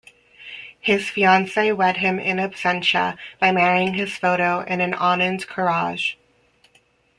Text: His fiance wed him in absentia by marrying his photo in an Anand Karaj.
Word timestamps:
His 0.79 1.11
fiance 1.11 1.71
wed 1.73 1.97
him 1.97 2.17
in 2.17 2.37
absentia 2.37 3.19
by 3.39 3.51
marrying 3.51 3.93
his 3.93 4.17
photo 4.17 4.61
in 4.61 4.81
an 4.81 4.93
Anand 4.93 5.45
Karaj. 5.45 6.15